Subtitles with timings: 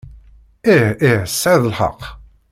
[0.75, 2.01] Ih, ih, tesɛiḍ lḥeqq.